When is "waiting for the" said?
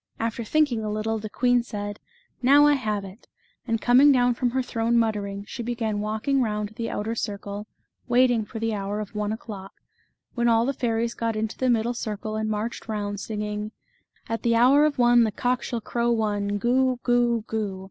8.07-8.73